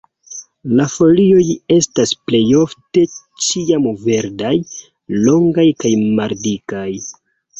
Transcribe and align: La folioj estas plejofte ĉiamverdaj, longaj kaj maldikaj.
La 0.77 0.85
folioj 0.93 1.43
estas 1.75 2.13
plejofte 2.29 3.03
ĉiamverdaj, 3.49 4.55
longaj 5.27 5.67
kaj 5.85 5.93
maldikaj. 6.21 6.89